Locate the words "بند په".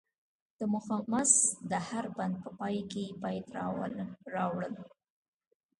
2.17-2.49